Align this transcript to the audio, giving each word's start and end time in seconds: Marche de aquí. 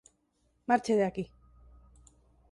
Marche 0.69 0.93
de 0.97 1.03
aquí. 1.05 1.23